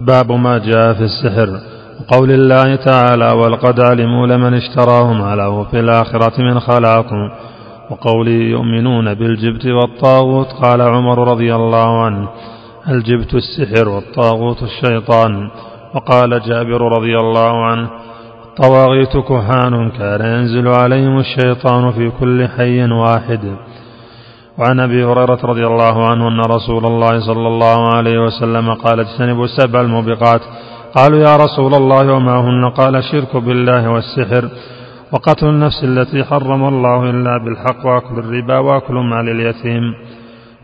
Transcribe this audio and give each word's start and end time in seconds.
باب 0.00 0.32
ما 0.32 0.58
جاء 0.58 0.92
في 0.94 1.04
السحر. 1.04 1.60
وقول 2.00 2.30
الله 2.30 2.76
تعالى 2.76 3.32
ولقد 3.32 3.80
علموا 3.80 4.26
لمن 4.26 4.54
اشتراه 4.54 5.12
ما 5.12 5.36
له 5.36 5.64
في 5.64 5.80
الآخرة 5.80 6.42
من 6.42 6.60
خلاق 6.60 7.06
وقوله 7.90 8.30
يؤمنون 8.32 9.14
بالجبت 9.14 9.66
والطاغوت 9.66 10.46
قال 10.62 10.80
عمر 10.80 11.30
رضي 11.30 11.54
الله 11.54 12.04
عنه 12.04 12.28
الجبت 12.88 13.34
السحر 13.34 13.88
والطاغوت 13.88 14.62
الشيطان 14.62 15.50
وقال 15.94 16.40
جابر 16.40 16.80
رضي 16.98 17.16
الله 17.16 17.64
عنه 17.64 17.90
الطواغيت 18.48 19.16
كهان 19.16 19.90
كان 19.90 20.20
ينزل 20.20 20.68
عليهم 20.68 21.18
الشيطان 21.18 21.92
في 21.92 22.10
كل 22.20 22.48
حي 22.48 22.92
واحد 22.92 23.40
وعن 24.58 24.80
أبي 24.80 25.04
هريرة 25.04 25.38
رضي 25.44 25.66
الله 25.66 26.06
عنه 26.06 26.28
أن 26.28 26.40
رسول 26.40 26.86
الله 26.86 27.20
صلى 27.20 27.48
الله 27.48 27.94
عليه 27.96 28.18
وسلم 28.18 28.74
قال 28.74 29.00
اجتنبوا 29.00 29.44
السبع 29.44 29.80
الموبقات. 29.80 30.40
قالوا 30.96 31.18
يا 31.18 31.36
رسول 31.36 31.74
الله 31.74 32.12
وما 32.12 32.40
هن؟ 32.40 32.70
قال 32.70 32.96
الشرك 32.96 33.36
بالله 33.36 33.90
والسحر 33.90 34.48
وقتل 35.12 35.46
النفس 35.48 35.84
التي 35.84 36.24
حرم 36.24 36.68
الله 36.68 37.10
إلا 37.10 37.38
بالحق 37.44 37.86
وأكل 37.86 38.18
الربا 38.18 38.58
وأكل 38.58 38.94
مال 38.94 39.28
اليتيم 39.28 39.82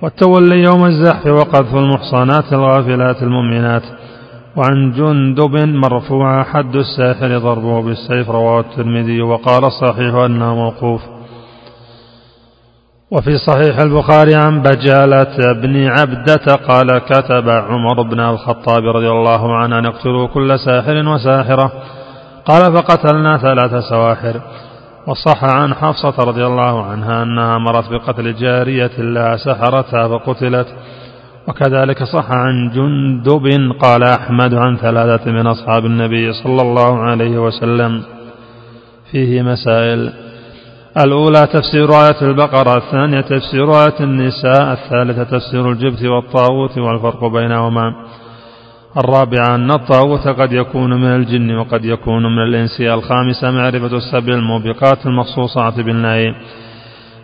والتولي 0.02 0.62
يوم 0.62 0.84
الزحف 0.84 1.26
وقذف 1.26 1.74
المحصنات 1.74 2.52
الغافلات 2.52 3.22
المؤمنات 3.22 3.82
وعن 4.56 4.92
جندب 4.92 5.54
مرفوع 5.68 6.42
حد 6.42 6.76
الساحر 6.76 7.38
ضربه 7.38 7.82
بالسيف 7.82 8.30
رواه 8.30 8.60
الترمذي 8.60 9.20
وقال 9.22 9.64
الصحيح 9.64 10.14
أنه 10.14 10.54
موقوف. 10.54 11.15
وفي 13.10 13.38
صحيح 13.38 13.78
البخاري 13.78 14.34
عن 14.34 14.62
بجالة 14.62 15.52
بن 15.62 15.86
عبدة 15.86 16.54
قال 16.68 16.98
كتب 16.98 17.48
عمر 17.48 18.02
بن 18.02 18.20
الخطاب 18.20 18.84
رضي 18.84 19.08
الله 19.08 19.56
عنه 19.56 19.78
أن 19.78 19.86
اقتلوا 19.86 20.26
كل 20.26 20.58
ساحر 20.58 21.08
وساحرة. 21.08 21.72
قال 22.44 22.76
فقتلنا 22.76 23.38
ثلاث 23.38 23.84
سواحر. 23.90 24.40
وصح 25.06 25.44
عن 25.44 25.74
حفصة 25.74 26.24
رضي 26.24 26.46
الله 26.46 26.84
عنها 26.84 27.22
أنها 27.22 27.58
مرت 27.58 27.90
بقتل 27.90 28.34
جارية 28.34 28.98
لها 28.98 29.36
سحرتها 29.36 30.08
فقتلت. 30.08 30.66
وكذلك 31.48 32.04
صح 32.04 32.30
عن 32.30 32.70
جندب 32.74 33.72
قال 33.82 34.02
أحمد 34.02 34.54
عن 34.54 34.76
ثلاثة 34.76 35.30
من 35.30 35.46
أصحاب 35.46 35.86
النبي 35.86 36.32
صلى 36.32 36.62
الله 36.62 37.02
عليه 37.02 37.38
وسلم. 37.38 38.02
فيه 39.10 39.42
مسائل. 39.42 40.25
الأولى 41.04 41.46
تفسير 41.46 41.90
آية 41.90 42.22
البقرة 42.22 42.76
الثانية 42.76 43.20
تفسير 43.20 43.70
آية 43.70 44.00
النساء 44.00 44.72
الثالثة 44.72 45.24
تفسير 45.24 45.70
الجبت 45.70 46.04
والطاغوت 46.04 46.78
والفرق 46.78 47.24
بينهما. 47.24 47.92
الرابعة 48.96 49.54
أن 49.54 49.70
الطاغوت 49.70 50.28
قد 50.28 50.52
يكون 50.52 51.00
من 51.00 51.14
الجن 51.16 51.56
وقد 51.56 51.84
يكون 51.84 52.22
من 52.22 52.42
الإنس. 52.42 52.80
الخامسة 52.80 53.50
معرفة 53.50 53.96
السبع 53.96 54.34
الموبقات 54.34 55.06
المخصوصات 55.06 55.80
بالنهي. 55.80 56.34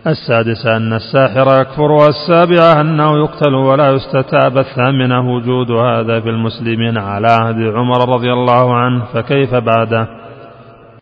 السادسة 0.07 0.77
أن 0.77 0.93
الساحر 0.93 1.61
يكفر 1.61 1.91
والسابعة 1.91 2.81
أنه 2.81 3.17
يقتل 3.17 3.53
ولا 3.53 3.91
يستتاب. 3.91 4.57
الثامنة 4.57 5.35
وجود 5.35 5.71
هذا 5.71 6.19
في 6.19 6.29
المسلمين 6.29 6.97
على 6.97 7.27
عهد 7.27 7.61
عمر 7.75 8.09
رضي 8.15 8.33
الله 8.33 8.75
عنه 8.75 9.05
فكيف 9.13 9.55
بعده؟ 9.55 10.22